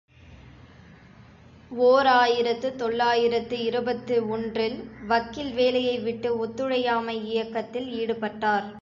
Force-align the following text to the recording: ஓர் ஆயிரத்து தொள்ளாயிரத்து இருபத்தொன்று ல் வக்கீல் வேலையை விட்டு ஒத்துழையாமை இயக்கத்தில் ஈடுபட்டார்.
ஓர் 1.81 2.07
ஆயிரத்து 2.13 2.75
தொள்ளாயிரத்து 2.75 3.57
இருபத்தொன்று 3.63 4.65
ல் 4.69 4.77
வக்கீல் 5.07 5.53
வேலையை 5.53 5.99
விட்டு 5.99 6.37
ஒத்துழையாமை 6.37 7.15
இயக்கத்தில் 7.25 7.89
ஈடுபட்டார். 7.91 8.65